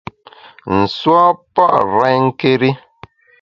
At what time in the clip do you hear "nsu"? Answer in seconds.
0.79-1.11